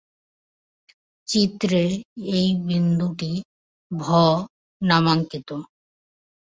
[1.27, 1.81] চিত্রে
[2.33, 3.31] এই বিন্দুটি
[3.91, 4.03] ভ
[4.81, 5.49] নামাঙ্কিত।